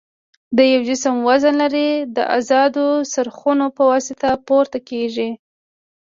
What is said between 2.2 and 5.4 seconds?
ازادو څرخونو په واسطه پورته کیږي.